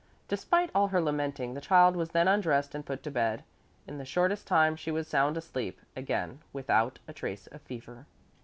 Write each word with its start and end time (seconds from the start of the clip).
Despite 0.27 0.71
all 0.73 0.87
her 0.87 0.99
lamenting 0.99 1.53
the 1.53 1.61
child 1.61 1.95
was 1.95 2.09
then 2.09 2.27
undressed 2.27 2.73
and 2.73 2.83
put 2.83 3.03
to 3.03 3.11
bed. 3.11 3.43
In 3.85 3.99
the 3.99 4.03
shortest 4.03 4.47
time 4.47 4.75
she 4.75 4.89
was 4.89 5.07
sound 5.07 5.37
asleep 5.37 5.79
again 5.95 6.39
without 6.53 6.97
a 7.07 7.13
trace 7.13 7.45
of 7.45 7.61
fever. 7.61 8.07